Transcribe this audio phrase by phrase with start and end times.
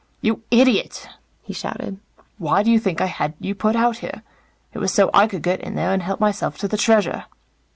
[0.19, 1.07] "You idiot,"
[1.43, 1.99] he shouted.
[2.39, 4.23] "Why do you think I had you put out here?
[4.73, 7.25] It was so I could get in there and help myself to the Treasure."